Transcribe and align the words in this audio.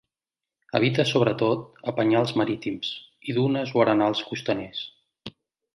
Habita 0.77 1.03
sobretot 1.09 1.67
a 1.91 1.93
penyals 1.99 2.33
marítims 2.41 2.91
i 3.33 3.39
dunes 3.41 3.75
o 3.79 3.87
arenals 3.87 4.25
costaners. 4.31 4.81